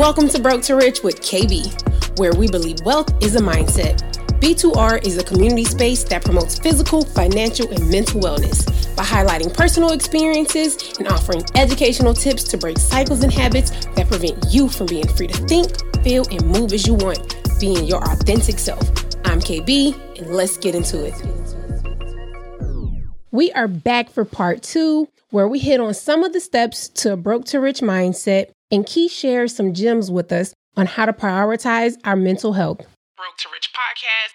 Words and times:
Welcome 0.00 0.30
to 0.30 0.40
Broke 0.40 0.62
to 0.62 0.76
Rich 0.76 1.02
with 1.02 1.20
KB, 1.20 2.18
where 2.18 2.32
we 2.32 2.48
believe 2.48 2.78
wealth 2.86 3.12
is 3.22 3.36
a 3.36 3.38
mindset. 3.38 4.00
B2R 4.40 5.06
is 5.06 5.18
a 5.18 5.22
community 5.22 5.64
space 5.64 6.04
that 6.04 6.24
promotes 6.24 6.58
physical, 6.58 7.04
financial, 7.04 7.70
and 7.70 7.86
mental 7.90 8.18
wellness 8.18 8.96
by 8.96 9.02
highlighting 9.02 9.52
personal 9.52 9.92
experiences 9.92 10.96
and 10.98 11.06
offering 11.06 11.44
educational 11.54 12.14
tips 12.14 12.44
to 12.44 12.56
break 12.56 12.78
cycles 12.78 13.22
and 13.22 13.30
habits 13.30 13.72
that 13.94 14.08
prevent 14.08 14.42
you 14.48 14.70
from 14.70 14.86
being 14.86 15.06
free 15.06 15.26
to 15.26 15.36
think, 15.46 15.68
feel, 16.02 16.24
and 16.30 16.46
move 16.46 16.72
as 16.72 16.86
you 16.86 16.94
want, 16.94 17.36
being 17.60 17.84
your 17.84 18.02
authentic 18.10 18.58
self. 18.58 18.80
I'm 19.26 19.38
KB, 19.38 20.18
and 20.18 20.34
let's 20.34 20.56
get 20.56 20.74
into 20.74 21.04
it. 21.04 21.14
We 23.30 23.52
are 23.52 23.68
back 23.68 24.08
for 24.08 24.24
part 24.24 24.62
two, 24.62 25.08
where 25.28 25.46
we 25.46 25.58
hit 25.58 25.78
on 25.78 25.92
some 25.92 26.24
of 26.24 26.32
the 26.32 26.40
steps 26.40 26.88
to 26.88 27.12
a 27.12 27.16
broke 27.18 27.44
to 27.46 27.60
rich 27.60 27.82
mindset, 27.82 28.52
and 28.70 28.86
Kei 28.86 29.08
shares 29.08 29.54
some 29.54 29.74
gems 29.74 30.10
with 30.10 30.32
us 30.32 30.54
on 30.76 30.86
how 30.86 31.06
to 31.06 31.12
prioritize 31.12 31.96
our 32.04 32.16
mental 32.16 32.52
health. 32.52 32.78
Broke 32.78 33.36
to 33.38 33.48
Rich 33.52 33.70
podcast. 33.72 34.34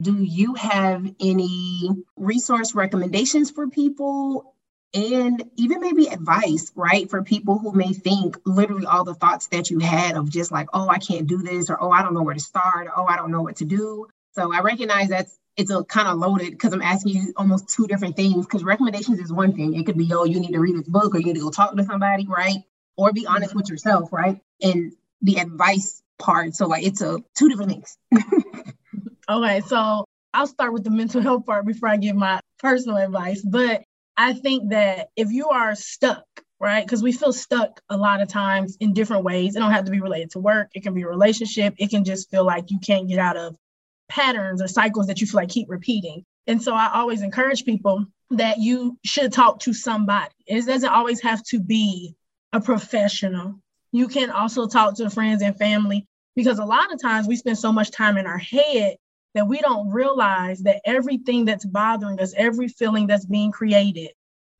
Do 0.00 0.22
you 0.22 0.54
have 0.54 1.12
any 1.20 1.90
resource 2.16 2.72
recommendations 2.72 3.50
for 3.50 3.68
people 3.68 4.54
and 4.94 5.42
even 5.56 5.80
maybe 5.80 6.06
advice, 6.06 6.70
right? 6.76 7.10
For 7.10 7.24
people 7.24 7.58
who 7.58 7.72
may 7.72 7.92
think 7.92 8.38
literally 8.46 8.86
all 8.86 9.02
the 9.02 9.14
thoughts 9.14 9.48
that 9.48 9.70
you 9.70 9.80
had 9.80 10.16
of 10.16 10.30
just 10.30 10.52
like, 10.52 10.68
oh, 10.72 10.88
I 10.88 10.98
can't 10.98 11.26
do 11.26 11.38
this, 11.38 11.68
or 11.68 11.82
oh, 11.82 11.90
I 11.90 12.02
don't 12.02 12.14
know 12.14 12.22
where 12.22 12.34
to 12.34 12.40
start, 12.40 12.86
or, 12.86 12.92
oh, 12.96 13.06
I 13.06 13.16
don't 13.16 13.32
know 13.32 13.42
what 13.42 13.56
to 13.56 13.64
do. 13.64 14.06
So 14.32 14.52
I 14.52 14.60
recognize 14.60 15.08
that's 15.08 15.36
it's 15.58 15.72
a 15.72 15.84
kind 15.84 16.06
of 16.06 16.18
loaded 16.18 16.52
because 16.52 16.72
I'm 16.72 16.80
asking 16.80 17.16
you 17.16 17.32
almost 17.36 17.68
two 17.68 17.88
different 17.88 18.16
things. 18.16 18.46
Because 18.46 18.62
recommendations 18.62 19.18
is 19.18 19.32
one 19.32 19.54
thing. 19.54 19.74
It 19.74 19.84
could 19.84 19.98
be, 19.98 20.10
oh, 20.14 20.24
you 20.24 20.38
need 20.38 20.52
to 20.52 20.60
read 20.60 20.76
this 20.76 20.88
book 20.88 21.14
or 21.14 21.18
you 21.18 21.26
need 21.26 21.34
to 21.34 21.40
go 21.40 21.50
talk 21.50 21.76
to 21.76 21.84
somebody, 21.84 22.26
right? 22.26 22.58
Or 22.96 23.12
be 23.12 23.26
honest 23.26 23.54
with 23.56 23.68
yourself, 23.68 24.12
right? 24.12 24.40
And 24.62 24.92
the 25.20 25.38
advice 25.38 26.00
part. 26.18 26.54
So 26.54 26.68
like 26.68 26.84
it's 26.84 27.02
a 27.02 27.18
two 27.36 27.48
different 27.48 27.72
things. 27.72 27.98
okay, 29.28 29.60
so 29.66 30.04
I'll 30.32 30.46
start 30.46 30.72
with 30.72 30.84
the 30.84 30.90
mental 30.90 31.20
health 31.20 31.44
part 31.44 31.66
before 31.66 31.88
I 31.88 31.96
give 31.96 32.14
my 32.14 32.40
personal 32.60 32.96
advice. 32.96 33.42
But 33.42 33.82
I 34.16 34.34
think 34.34 34.70
that 34.70 35.08
if 35.16 35.32
you 35.32 35.48
are 35.48 35.74
stuck, 35.74 36.24
right? 36.60 36.84
Because 36.84 37.02
we 37.02 37.10
feel 37.10 37.32
stuck 37.32 37.80
a 37.88 37.96
lot 37.96 38.20
of 38.20 38.28
times 38.28 38.76
in 38.78 38.94
different 38.94 39.24
ways. 39.24 39.56
It 39.56 39.58
don't 39.58 39.72
have 39.72 39.86
to 39.86 39.90
be 39.90 40.00
related 40.00 40.30
to 40.32 40.38
work. 40.38 40.70
It 40.74 40.84
can 40.84 40.94
be 40.94 41.02
a 41.02 41.08
relationship. 41.08 41.74
It 41.78 41.90
can 41.90 42.04
just 42.04 42.30
feel 42.30 42.44
like 42.44 42.70
you 42.70 42.78
can't 42.78 43.08
get 43.08 43.18
out 43.18 43.36
of 43.36 43.56
patterns 44.08 44.62
or 44.62 44.68
cycles 44.68 45.06
that 45.06 45.20
you 45.20 45.26
feel 45.26 45.40
like 45.40 45.48
keep 45.48 45.68
repeating. 45.68 46.24
And 46.46 46.62
so 46.62 46.74
I 46.74 46.90
always 46.94 47.22
encourage 47.22 47.64
people 47.64 48.06
that 48.30 48.58
you 48.58 48.98
should 49.04 49.32
talk 49.32 49.60
to 49.60 49.72
somebody. 49.72 50.32
It 50.46 50.66
doesn't 50.66 50.88
always 50.88 51.20
have 51.22 51.42
to 51.44 51.60
be 51.60 52.14
a 52.52 52.60
professional. 52.60 53.60
You 53.92 54.08
can 54.08 54.30
also 54.30 54.66
talk 54.66 54.96
to 54.96 55.10
friends 55.10 55.42
and 55.42 55.56
family 55.56 56.06
because 56.36 56.58
a 56.58 56.64
lot 56.64 56.92
of 56.92 57.00
times 57.00 57.26
we 57.26 57.36
spend 57.36 57.58
so 57.58 57.72
much 57.72 57.90
time 57.90 58.16
in 58.16 58.26
our 58.26 58.38
head 58.38 58.96
that 59.34 59.46
we 59.46 59.60
don't 59.60 59.90
realize 59.90 60.60
that 60.60 60.80
everything 60.84 61.44
that's 61.44 61.64
bothering 61.64 62.20
us, 62.20 62.34
every 62.36 62.68
feeling 62.68 63.06
that's 63.06 63.26
being 63.26 63.52
created, 63.52 64.10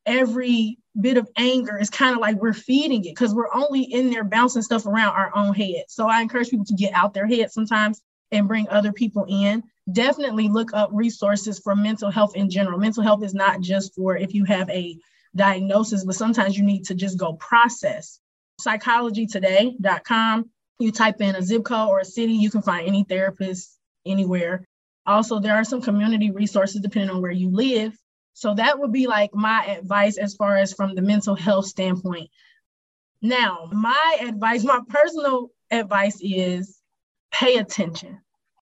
every 0.07 0.79
bit 1.01 1.17
of 1.17 1.29
anger 1.37 1.79
is 1.79 1.91
kind 1.91 2.15
of 2.15 2.21
like 2.21 2.37
we're 2.37 2.53
feeding 2.53 3.05
it 3.05 3.11
because 3.11 3.35
we're 3.35 3.53
only 3.55 3.83
in 3.83 4.11
there 4.11 4.25
bouncing 4.25 4.63
stuff 4.63 4.87
around 4.87 5.15
our 5.15 5.31
own 5.35 5.55
head. 5.55 5.85
So 5.89 6.09
I 6.09 6.21
encourage 6.21 6.51
people 6.51 6.65
to 6.67 6.75
get 6.75 6.93
out 6.95 7.15
their 7.15 7.27
head 7.27 7.53
sometimes 7.53 8.01
and 8.33 8.49
bring 8.49 8.69
other 8.69 8.93
people 8.93 9.27
in. 9.29 9.63
Definitely 9.91 10.49
look 10.49 10.75
up 10.75 10.91
resources 10.93 11.59
for 11.59 11.75
mental 11.75 12.11
health 12.11 12.37
in 12.37 12.51
general. 12.51 12.79
Mental 12.79 13.03
health 13.03 13.23
is 13.23 13.35
not 13.35 13.61
just 13.61 13.95
for 13.95 14.17
if 14.17 14.35
you 14.35 14.45
have 14.45 14.69
a 14.71 14.99
diagnosis, 15.35 16.05
but 16.05 16.15
sometimes 16.15 16.57
you 16.57 16.65
need 16.65 16.85
to 16.85 16.95
just 16.95 17.19
go 17.19 17.35
process. 17.35 18.21
Psychologytoday.com. 18.61 20.51
You 20.81 20.93
type 20.93 21.21
in 21.21 21.35
a 21.35 21.43
zip 21.43 21.65
code 21.65 21.89
or 21.89 22.01
a 22.01 22.05
city, 22.05 22.35
you 22.35 22.51
can 22.51 22.63
find 22.63 22.87
any 22.87 23.05
therapist 23.05 23.79
anywhere. 24.07 24.65
Also, 25.07 25.41
there 25.41 25.55
are 25.55 25.65
some 25.65 25.81
community 25.81 26.31
resources 26.31 26.81
depending 26.81 27.11
on 27.11 27.23
where 27.23 27.33
you 27.33 27.51
live. 27.51 27.97
So 28.35 28.55
that 28.55 28.79
would 28.79 28.93
be 28.93 29.07
like 29.07 29.35
my 29.35 29.65
advice 29.65 30.19
as 30.19 30.35
far 30.35 30.57
as 30.57 30.73
from 30.73 30.95
the 30.95 31.03
mental 31.03 31.35
health 31.35 31.67
standpoint. 31.67 32.31
Now, 33.21 33.69
my 33.73 34.19
advice, 34.21 34.63
my 34.63 34.81
personal 34.89 35.49
advice 35.71 36.21
is 36.21 36.78
pay 37.33 37.57
attention. 37.57 38.21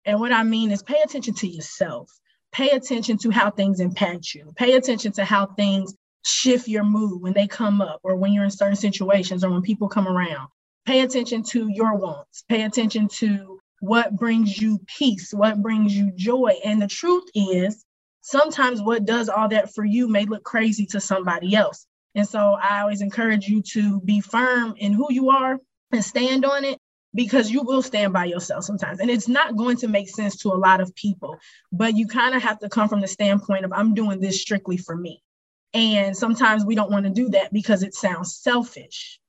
And 0.06 0.20
what 0.20 0.32
I 0.32 0.44
mean 0.44 0.72
is 0.72 0.84
pay 0.84 1.02
attention 1.04 1.34
to 1.36 1.48
yourself. 1.48 2.12
Pay 2.52 2.70
attention 2.70 3.18
to 3.20 3.32
how 3.32 3.52
things 3.52 3.80
impact 3.80 4.34
you. 4.34 4.54
Pay 4.56 4.74
attention 4.74 5.12
to 5.14 5.26
how 5.26 5.48
things 5.48 5.94
shift 6.24 6.68
your 6.68 6.84
mood 6.84 7.22
when 7.22 7.34
they 7.34 7.48
come 7.48 7.82
up 7.82 8.00
or 8.04 8.16
when 8.16 8.34
you're 8.34 8.46
in 8.46 8.52
certain 8.52 8.76
situations 8.76 9.44
or 9.44 9.50
when 9.50 9.62
people 9.62 9.90
come 9.90 10.08
around. 10.08 10.48
Pay 10.86 11.02
attention 11.02 11.44
to 11.44 11.68
your 11.70 11.96
wants. 11.96 12.44
Pay 12.48 12.64
attention 12.64 13.08
to 13.08 13.60
what 13.80 14.16
brings 14.16 14.58
you 14.60 14.80
peace, 14.86 15.34
what 15.34 15.62
brings 15.62 15.96
you 15.96 16.12
joy. 16.16 16.54
And 16.64 16.82
the 16.82 16.88
truth 16.88 17.26
is, 17.36 17.84
sometimes 18.22 18.82
what 18.82 19.06
does 19.06 19.30
all 19.30 19.50
that 19.50 19.74
for 19.74 19.84
you 19.86 20.08
may 20.08 20.26
look 20.26 20.44
crazy 20.44 20.86
to 20.88 21.00
somebody 21.00 21.56
else. 21.56 21.86
And 22.16 22.28
so 22.28 22.58
I 22.62 22.82
always 22.82 23.02
encourage 23.02 23.48
you 23.48 23.62
to 23.74 24.00
be 24.02 24.22
firm 24.22 24.76
in 24.78 24.94
who 24.94 25.08
you 25.12 25.30
are 25.30 25.60
and 25.92 26.04
stand 26.04 26.46
on 26.46 26.64
it 26.64 26.80
because 27.16 27.50
you 27.50 27.64
will 27.64 27.82
stand 27.82 28.12
by 28.14 28.26
yourself 28.26 28.66
sometimes. 28.66 29.00
And 29.00 29.10
it's 29.10 29.30
not 29.30 29.56
going 29.56 29.78
to 29.78 29.88
make 29.88 30.10
sense 30.10 30.36
to 30.38 30.50
a 30.50 30.60
lot 30.60 30.82
of 30.82 30.94
people, 30.96 31.40
but 31.72 31.96
you 31.96 32.08
kind 32.08 32.36
of 32.36 32.44
have 32.44 32.60
to 32.60 32.70
come 32.70 32.90
from 32.90 33.02
the 33.02 33.08
standpoint 33.08 33.64
of, 33.64 33.72
I'm 33.74 33.94
doing 33.94 34.20
this 34.20 34.42
strictly 34.42 34.78
for 34.78 34.96
me. 34.96 35.24
And 35.74 36.16
sometimes 36.16 36.66
we 36.66 36.76
don't 36.76 36.92
want 36.92 37.06
to 37.06 37.10
do 37.10 37.30
that 37.30 37.54
because 37.54 37.84
it 37.84 37.96
sounds 37.96 38.36
selfish. 38.36 39.20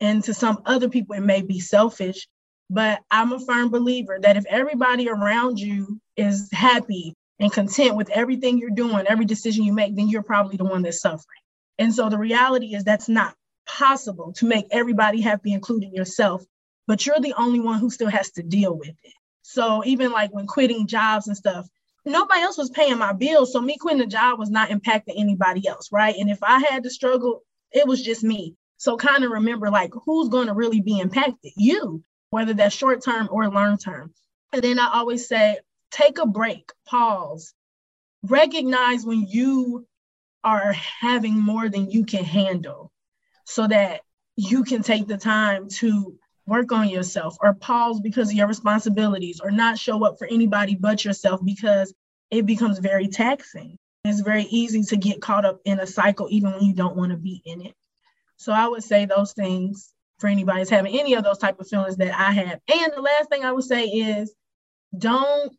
And 0.00 0.22
to 0.24 0.34
some 0.34 0.62
other 0.66 0.88
people, 0.88 1.16
it 1.16 1.20
may 1.20 1.42
be 1.42 1.58
selfish. 1.58 2.28
But 2.68 3.00
I'm 3.10 3.32
a 3.32 3.40
firm 3.40 3.70
believer 3.70 4.18
that 4.20 4.36
if 4.36 4.44
everybody 4.46 5.08
around 5.08 5.58
you 5.58 6.00
is 6.16 6.48
happy 6.52 7.14
and 7.38 7.52
content 7.52 7.96
with 7.96 8.10
everything 8.10 8.58
you're 8.58 8.70
doing, 8.70 9.06
every 9.06 9.24
decision 9.24 9.64
you 9.64 9.72
make, 9.72 9.96
then 9.96 10.08
you're 10.08 10.22
probably 10.22 10.56
the 10.56 10.64
one 10.64 10.82
that's 10.82 11.00
suffering. 11.00 11.40
And 11.78 11.94
so 11.94 12.08
the 12.08 12.18
reality 12.18 12.74
is 12.74 12.84
that's 12.84 13.08
not 13.08 13.34
possible 13.66 14.32
to 14.34 14.46
make 14.46 14.66
everybody 14.70 15.20
happy, 15.20 15.52
including 15.52 15.94
yourself 15.94 16.42
but 16.92 17.06
you're 17.06 17.20
the 17.20 17.32
only 17.38 17.58
one 17.58 17.78
who 17.78 17.88
still 17.88 18.10
has 18.10 18.32
to 18.32 18.42
deal 18.42 18.76
with 18.76 18.94
it. 19.02 19.14
So 19.40 19.82
even 19.86 20.12
like 20.12 20.30
when 20.34 20.46
quitting 20.46 20.86
jobs 20.86 21.26
and 21.26 21.34
stuff, 21.34 21.66
nobody 22.04 22.42
else 22.42 22.58
was 22.58 22.68
paying 22.68 22.98
my 22.98 23.14
bills. 23.14 23.50
So 23.50 23.62
me 23.62 23.78
quitting 23.78 24.00
the 24.00 24.06
job 24.06 24.38
was 24.38 24.50
not 24.50 24.68
impacting 24.68 25.14
anybody 25.16 25.66
else, 25.66 25.88
right? 25.90 26.14
And 26.14 26.28
if 26.28 26.40
I 26.42 26.58
had 26.58 26.82
to 26.82 26.90
struggle, 26.90 27.44
it 27.72 27.86
was 27.86 28.02
just 28.02 28.22
me. 28.22 28.56
So 28.76 28.98
kind 28.98 29.24
of 29.24 29.30
remember 29.30 29.70
like 29.70 29.90
who's 30.04 30.28
going 30.28 30.48
to 30.48 30.52
really 30.52 30.82
be 30.82 31.00
impacted? 31.00 31.52
You, 31.56 32.04
whether 32.28 32.52
that's 32.52 32.76
short 32.76 33.02
term 33.02 33.26
or 33.32 33.48
long 33.48 33.78
term. 33.78 34.12
And 34.52 34.60
then 34.60 34.78
I 34.78 34.90
always 34.92 35.26
say, 35.26 35.60
take 35.92 36.18
a 36.18 36.26
break, 36.26 36.72
pause, 36.86 37.54
recognize 38.22 39.02
when 39.06 39.26
you 39.26 39.86
are 40.44 40.74
having 40.74 41.40
more 41.40 41.70
than 41.70 41.90
you 41.90 42.04
can 42.04 42.24
handle 42.24 42.92
so 43.46 43.66
that 43.66 44.02
you 44.36 44.62
can 44.64 44.82
take 44.82 45.08
the 45.08 45.16
time 45.16 45.68
to 45.68 46.18
work 46.46 46.72
on 46.72 46.88
yourself 46.88 47.36
or 47.40 47.54
pause 47.54 48.00
because 48.00 48.30
of 48.30 48.34
your 48.34 48.48
responsibilities 48.48 49.40
or 49.42 49.50
not 49.50 49.78
show 49.78 50.04
up 50.04 50.18
for 50.18 50.26
anybody 50.26 50.74
but 50.74 51.04
yourself 51.04 51.40
because 51.44 51.94
it 52.30 52.46
becomes 52.46 52.78
very 52.78 53.08
taxing. 53.08 53.76
It's 54.04 54.20
very 54.20 54.44
easy 54.44 54.82
to 54.84 54.96
get 54.96 55.20
caught 55.20 55.44
up 55.44 55.60
in 55.64 55.78
a 55.78 55.86
cycle 55.86 56.26
even 56.30 56.52
when 56.52 56.64
you 56.64 56.74
don't 56.74 56.96
want 56.96 57.12
to 57.12 57.16
be 57.16 57.40
in 57.44 57.62
it. 57.62 57.74
So 58.36 58.52
I 58.52 58.66
would 58.66 58.82
say 58.82 59.04
those 59.04 59.32
things 59.32 59.92
for 60.18 60.26
anybody 60.28 60.60
who's 60.60 60.70
having 60.70 60.98
any 60.98 61.14
of 61.14 61.22
those 61.22 61.38
type 61.38 61.60
of 61.60 61.68
feelings 61.68 61.96
that 61.98 62.18
I 62.18 62.32
have. 62.32 62.60
And 62.72 62.92
the 62.94 63.02
last 63.02 63.28
thing 63.28 63.44
I 63.44 63.52
would 63.52 63.64
say 63.64 63.84
is 63.84 64.34
don't 64.96 65.56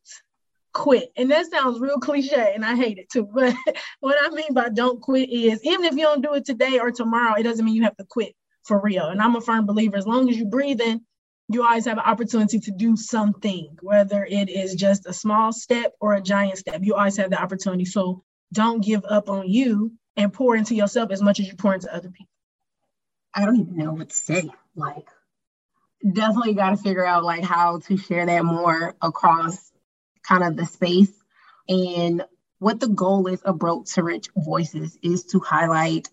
quit. 0.73 1.11
And 1.15 1.31
that 1.31 1.49
sounds 1.49 1.79
real 1.79 1.99
cliche 1.99 2.51
and 2.53 2.65
I 2.65 2.75
hate 2.75 2.97
it 2.97 3.09
too. 3.09 3.29
But 3.33 3.55
what 4.01 4.17
I 4.21 4.29
mean 4.35 4.53
by 4.53 4.69
don't 4.69 5.01
quit 5.01 5.29
is 5.29 5.63
even 5.63 5.85
if 5.85 5.93
you 5.93 6.01
don't 6.01 6.21
do 6.21 6.33
it 6.33 6.45
today 6.45 6.79
or 6.79 6.91
tomorrow, 6.91 7.35
it 7.39 7.43
doesn't 7.43 7.63
mean 7.63 7.75
you 7.75 7.83
have 7.83 7.97
to 7.97 8.05
quit 8.09 8.35
for 8.63 8.79
real. 8.79 9.07
And 9.07 9.21
I'm 9.21 9.35
a 9.35 9.41
firm 9.41 9.65
believer 9.65 9.97
as 9.97 10.07
long 10.07 10.29
as 10.29 10.37
you're 10.37 10.47
breathing, 10.47 11.01
you 11.49 11.63
always 11.63 11.85
have 11.85 11.97
an 11.97 12.05
opportunity 12.05 12.59
to 12.59 12.71
do 12.71 12.95
something, 12.95 13.77
whether 13.81 14.23
it 14.23 14.49
is 14.49 14.75
just 14.75 15.05
a 15.05 15.13
small 15.13 15.51
step 15.51 15.93
or 15.99 16.13
a 16.13 16.21
giant 16.21 16.57
step. 16.57 16.81
You 16.81 16.95
always 16.95 17.17
have 17.17 17.29
the 17.29 17.41
opportunity. 17.41 17.85
So 17.85 18.23
don't 18.51 18.83
give 18.83 19.03
up 19.05 19.29
on 19.29 19.49
you 19.49 19.93
and 20.15 20.31
pour 20.31 20.55
into 20.55 20.75
yourself 20.75 21.11
as 21.11 21.21
much 21.21 21.39
as 21.39 21.47
you 21.47 21.55
pour 21.55 21.73
into 21.73 21.93
other 21.93 22.09
people. 22.09 22.29
I 23.33 23.45
don't 23.45 23.59
even 23.59 23.77
know 23.77 23.93
what 23.93 24.09
to 24.09 24.15
say. 24.15 24.49
Like, 24.75 25.07
definitely 26.11 26.53
got 26.53 26.71
to 26.71 26.77
figure 26.77 27.05
out 27.05 27.23
like 27.23 27.43
how 27.43 27.79
to 27.79 27.97
share 27.97 28.25
that 28.25 28.45
more 28.45 28.95
across 29.01 29.71
kind 30.23 30.43
of 30.43 30.55
the 30.55 30.65
space 30.65 31.11
and 31.67 32.23
what 32.59 32.79
the 32.79 32.87
goal 32.87 33.27
is 33.27 33.41
of 33.41 33.59
broke 33.59 33.85
to 33.85 34.03
rich 34.03 34.29
voices 34.37 34.97
is 35.01 35.25
to 35.25 35.39
highlight 35.39 36.09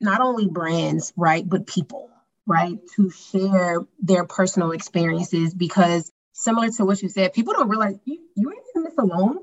not 0.00 0.20
only 0.20 0.48
brands, 0.48 1.12
right, 1.16 1.48
but 1.48 1.66
people, 1.66 2.10
right, 2.46 2.78
to 2.96 3.10
share 3.10 3.80
their 4.00 4.24
personal 4.24 4.72
experiences 4.72 5.54
because 5.54 6.12
similar 6.32 6.70
to 6.70 6.84
what 6.84 7.02
you 7.02 7.08
said, 7.08 7.32
people 7.32 7.54
don't 7.54 7.68
realize 7.68 7.96
you, 8.04 8.20
you 8.36 8.50
ain't 8.50 8.62
in 8.76 8.84
this 8.84 8.98
alone. 8.98 9.38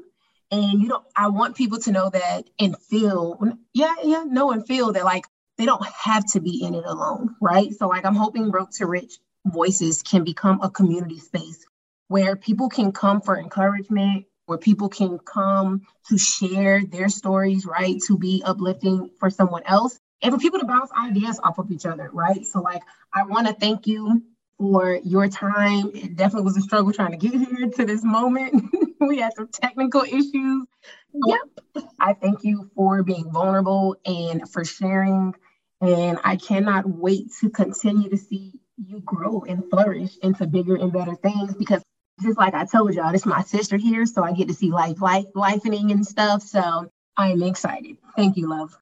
And 0.52 0.82
you 0.82 0.88
don't, 0.88 1.04
I 1.18 1.28
want 1.30 1.56
people 1.56 1.80
to 1.80 1.92
know 1.92 2.10
that 2.10 2.44
and 2.60 2.78
feel, 2.90 3.40
yeah, 3.74 3.96
yeah, 4.04 4.24
know 4.26 4.52
and 4.52 4.66
feel 4.66 4.94
that 4.94 5.04
like 5.04 5.26
they 5.58 5.66
don't 5.66 5.86
have 5.86 6.24
to 6.34 6.40
be 6.40 6.64
in 6.64 6.76
it 6.76 6.86
alone, 6.86 7.36
right? 7.42 7.74
So, 7.74 7.88
like, 7.88 8.06
I'm 8.06 8.16
hoping 8.16 8.52
Broke 8.52 8.72
to 8.74 8.86
Rich 8.86 9.18
Voices 9.46 10.04
can 10.04 10.24
become 10.24 10.60
a 10.62 10.70
community 10.70 11.20
space 11.20 11.66
where 12.08 12.36
people 12.36 12.70
can 12.70 12.92
come 12.92 13.22
for 13.22 13.38
encouragement, 13.38 14.26
where 14.46 14.60
people 14.60 14.88
can 14.88 15.18
come 15.18 15.82
to 16.10 16.18
share 16.18 16.86
their 16.86 17.10
stories, 17.10 17.66
right? 17.66 18.00
To 18.08 18.18
be 18.18 18.44
uplifting 18.46 19.10
for 19.20 19.32
someone 19.32 19.64
else 19.66 20.00
and 20.26 20.34
for 20.34 20.40
people 20.40 20.60
to 20.60 20.66
bounce 20.66 20.90
ideas 20.92 21.40
off 21.44 21.60
of 21.60 21.70
each 21.70 21.86
other, 21.86 22.10
right? 22.12 22.44
So, 22.46 22.60
like, 22.60 22.82
I 23.14 23.24
want 23.24 23.46
to 23.46 23.54
thank 23.54 23.86
you 23.86 24.24
for 24.58 25.00
your 25.04 25.28
time. 25.28 25.92
It 25.94 26.16
definitely 26.16 26.46
was 26.46 26.58
a 26.58 26.62
struggle 26.62 26.92
trying 26.92 27.12
to 27.12 27.18
get 27.18 27.34
here 27.48 27.70
to 27.70 27.86
this 27.86 28.04
moment. 28.04 28.76
we 29.00 29.20
had 29.20 29.34
some 29.36 29.50
technical 29.50 30.02
issues. 30.02 30.66
Yep. 31.14 31.86
I 32.00 32.14
thank 32.14 32.44
you 32.44 32.72
for 32.76 33.04
being 33.04 33.32
vulnerable 33.32 33.98
and 34.04 34.50
for 34.50 34.66
sharing. 34.66 35.36
And 35.82 36.18
I 36.24 36.38
cannot 36.38 36.90
wait 36.90 37.28
to 37.42 37.52
continue 37.52 38.10
to 38.10 38.18
see 38.18 38.60
you 38.78 39.02
grow 39.02 39.44
and 39.48 39.70
flourish 39.70 40.18
into 40.24 40.48
bigger 40.48 40.76
and 40.76 40.92
better 40.92 41.16
things 41.16 41.54
because 41.54 41.84
just 42.24 42.38
like 42.38 42.56
I 42.56 42.66
told 42.66 42.96
y'all, 42.96 43.12
this 43.12 43.22
is 43.22 43.28
my 43.28 43.44
sister 43.44 43.78
here, 43.78 44.06
so 44.06 44.24
I 44.24 44.32
get 44.32 44.48
to 44.48 44.54
see 44.54 44.72
life, 44.72 45.02
life, 45.02 45.26
lifening 45.36 45.92
and 45.92 46.06
stuff. 46.06 46.42
So 46.42 46.90
I 47.16 47.32
am 47.32 47.44
excited. 47.44 47.98
Thank 48.16 48.38
you, 48.38 48.50
love. 48.50 48.76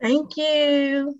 Thank 0.00 0.36
you. 0.36 1.18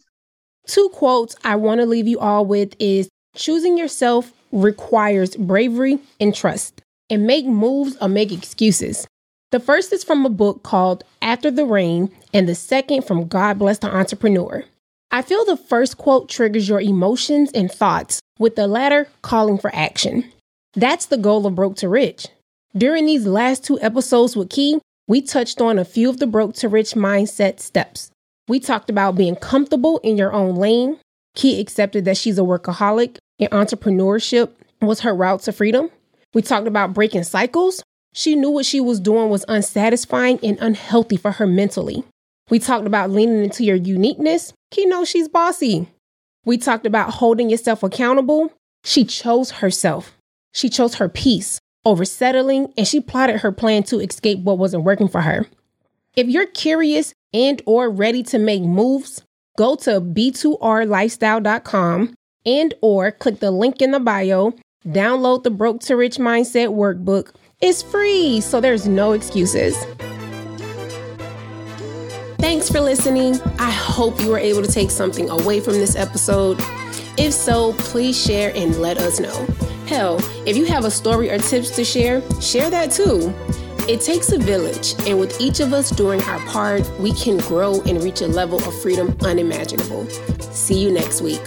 Two 0.67 0.89
quotes 0.91 1.37
I 1.45 1.57
want 1.57 1.81
to 1.81 1.87
leave 1.87 2.09
you 2.09 2.19
all 2.19 2.45
with 2.47 2.75
is 2.79 3.09
choosing 3.35 3.77
yourself 3.77 4.33
requires 4.53 5.37
bravery 5.37 5.99
and 6.19 6.35
trust, 6.35 6.83
and 7.09 7.27
make 7.27 7.47
moves 7.47 7.97
or 8.01 8.09
make 8.09 8.33
excuses. 8.33 9.07
The 9.53 9.61
first 9.61 9.93
is 9.93 10.05
from 10.05 10.25
a 10.25 10.31
book 10.31 10.63
called 10.63 11.05
After 11.21 11.51
the 11.51 11.65
Rain, 11.65 12.11
and 12.33 12.49
the 12.49 12.55
second 12.55 13.05
from 13.05 13.27
God 13.27 13.59
Bless 13.59 13.79
the 13.79 13.95
Entrepreneur. 13.95 14.65
I 15.11 15.23
feel 15.23 15.45
the 15.45 15.57
first 15.57 15.99
quote 15.99 16.29
triggers 16.29 16.69
your 16.69 16.81
emotions 16.81 17.51
and 17.53 17.71
thoughts, 17.71 18.21
with 18.39 18.55
the 18.55 18.69
latter 18.69 19.09
calling 19.23 19.59
for 19.59 19.75
action. 19.75 20.31
That's 20.75 21.07
the 21.07 21.17
goal 21.17 21.47
of 21.47 21.57
Broke 21.57 21.77
to 21.77 21.89
Rich. 21.89 22.29
During 22.77 23.07
these 23.07 23.27
last 23.27 23.65
two 23.65 23.81
episodes 23.81 24.37
with 24.37 24.51
Kei, 24.51 24.79
we 25.09 25.21
touched 25.21 25.61
on 25.61 25.79
a 25.79 25.85
few 25.85 26.09
of 26.09 26.19
the 26.19 26.29
Broke 26.29 26.55
to 26.55 26.69
Rich 26.69 26.93
mindset 26.93 27.59
steps. 27.59 28.10
We 28.51 28.59
talked 28.59 28.91
about 28.91 29.15
being 29.15 29.37
comfortable 29.37 29.99
in 29.99 30.17
your 30.17 30.33
own 30.33 30.57
lane. 30.57 30.99
Kei 31.37 31.61
accepted 31.61 32.05
that 32.07 32.17
she's 32.17 32.37
a 32.37 32.41
workaholic 32.41 33.19
and 33.39 33.49
entrepreneurship 33.53 34.51
was 34.83 35.03
her 35.03 35.15
route 35.15 35.43
to 35.43 35.53
freedom. 35.53 35.89
We 36.35 36.43
talked 36.43 36.67
about 36.67 36.93
breaking 36.93 37.23
cycles. 37.23 37.81
She 38.13 38.35
knew 38.35 38.51
what 38.51 38.67
she 38.67 38.81
was 38.81 38.99
doing 38.99 39.31
was 39.31 39.45
unsatisfying 39.47 40.41
and 40.43 40.59
unhealthy 40.61 41.17
for 41.17 41.31
her 41.31 41.47
mentally. 41.47 42.03
We 42.51 42.59
talked 42.59 42.89
about 42.89 43.13
leaning 43.13 43.45
into 43.45 43.63
your 43.63 43.77
uniqueness. 43.77 44.53
Kei 44.73 44.85
knows 44.85 45.09
she's 45.09 45.29
bossy. 45.29 45.87
We 46.45 46.59
talked 46.59 46.87
about 46.87 47.15
holding 47.15 47.51
yourself 47.51 47.85
accountable. 47.85 48.53
She 48.83 49.05
chose 49.05 49.53
herself. 49.53 50.17
She 50.53 50.69
chose 50.69 50.97
her 50.97 51.09
peace 51.09 51.61
over 51.85 52.05
settling 52.05 52.73
and 52.77 52.89
she 52.89 52.99
plotted 52.99 53.43
her 53.43 53.53
plan 53.53 53.85
to 53.85 54.01
escape 54.01 54.41
what 54.41 54.59
wasn't 54.59 54.83
working 54.83 55.07
for 55.07 55.21
her. 55.21 55.47
If 56.17 56.27
you're 56.27 56.47
curious 56.47 57.15
and 57.33 57.63
or 57.67 57.91
ready 57.91 58.23
to 58.25 58.39
make 58.39 58.63
moves, 58.63 59.23
go 59.57 59.77
to 59.77 60.01
b2rlifestyle.com 60.01 62.15
and 62.47 62.75
or 62.81 63.13
click 63.13 63.41
the 63.41 63.51
link 63.51 63.83
in 63.83 63.91
the 63.91 64.01
bio, 64.01 64.55
download 64.87 65.43
the 65.43 65.51
Broke 65.51 65.81
to 65.81 65.97
Rich 65.97 66.17
Mindset 66.17 66.69
workbook. 66.69 67.35
It's 67.61 67.83
free, 67.83 68.41
so 68.41 68.61
there's 68.61 68.89
no 68.89 69.13
excuses. 69.13 69.77
Thanks 72.39 72.71
for 72.71 72.81
listening. 72.81 73.39
I 73.59 73.71
hope 73.71 74.19
you 74.21 74.31
were 74.31 74.39
able 74.39 74.63
to 74.63 74.73
take 74.73 74.91
something 74.91 75.29
away 75.29 75.61
from 75.61 75.75
this 75.75 75.95
episode. 75.95 76.57
If 77.19 77.35
so, 77.35 77.75
please 77.75 78.19
share 78.19 78.51
and 78.57 78.75
let 78.77 78.97
us 78.97 79.21
know. 79.21 79.47
Hell, 79.87 80.19
if 80.47 80.57
you 80.57 80.65
have 80.65 80.87
a 80.87 80.91
story 80.91 81.31
or 81.31 81.39
tips 81.39 81.69
to 81.77 81.85
share, 81.85 82.23
share 82.41 82.71
that 82.71 82.93
too. 82.93 83.35
It 83.91 84.03
takes 84.03 84.31
a 84.31 84.39
village, 84.39 84.95
and 85.09 85.19
with 85.19 85.41
each 85.41 85.59
of 85.59 85.73
us 85.73 85.91
doing 85.91 86.23
our 86.23 86.39
part, 86.47 86.89
we 87.01 87.13
can 87.13 87.39
grow 87.39 87.81
and 87.81 88.01
reach 88.01 88.21
a 88.21 88.29
level 88.29 88.59
of 88.59 88.81
freedom 88.81 89.17
unimaginable. 89.23 90.09
See 90.53 90.79
you 90.79 90.93
next 90.93 91.23
week. 91.23 91.41